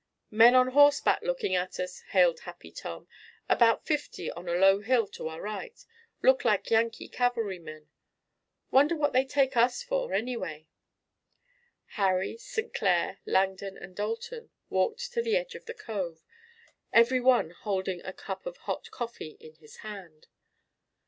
[0.31, 3.07] "Men on horseback looking at us!" hailed Happy Tom.
[3.47, 5.85] "About fifty on a low hill on our right.
[6.23, 7.87] Look like Yankee cavalrymen.
[8.71, 10.65] Wonder what they take us for anyway!"
[11.89, 12.73] Harry, St.
[12.73, 16.23] Clair, Langdon and Dalton walked to the edge of the cove,
[16.91, 20.29] every one holding a cup of hot coffee in his hand.